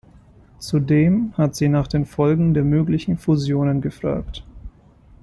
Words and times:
Zudem 0.57 1.31
hat 1.37 1.55
sie 1.55 1.69
nach 1.69 1.85
den 1.85 2.07
Folgen 2.07 2.55
der 2.55 2.63
möglichen 2.63 3.19
Fusionen 3.19 3.81
gefragt. 3.81 4.43